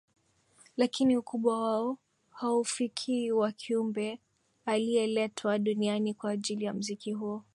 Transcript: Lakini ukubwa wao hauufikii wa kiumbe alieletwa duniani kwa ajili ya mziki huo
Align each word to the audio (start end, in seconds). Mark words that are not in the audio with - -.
Lakini 0.77 1.17
ukubwa 1.17 1.59
wao 1.61 1.97
hauufikii 2.31 3.31
wa 3.31 3.51
kiumbe 3.51 4.19
alieletwa 4.65 5.59
duniani 5.59 6.13
kwa 6.13 6.31
ajili 6.31 6.65
ya 6.65 6.73
mziki 6.73 7.11
huo 7.13 7.43